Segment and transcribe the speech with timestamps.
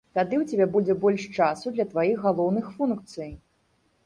[0.17, 3.31] Тады ў цябе будзе больш часу для тваіх галоўных функцый.